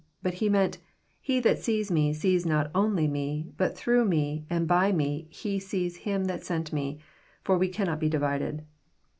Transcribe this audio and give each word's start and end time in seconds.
But 0.23 0.33
He 0.33 0.49
meant, 0.49 0.79
'* 1.01 1.21
He 1.29 1.39
that 1.41 1.59
sees 1.59 1.91
Me 1.91 2.11
sees 2.11 2.43
not 2.43 2.71
only 2.73 3.07
Me, 3.07 3.51
but 3.55 3.77
through 3.77 4.05
Me 4.05 4.47
and 4.49 4.67
by 4.67 4.91
Me 4.91 5.27
he 5.29 5.59
sees 5.59 5.97
Him 5.97 6.25
that 6.25 6.43
sent 6.43 6.73
Me, 6.73 6.99
for 7.43 7.55
we 7.55 7.69
cannot 7.69 7.99
be 7.99 8.09
divided." 8.09 8.65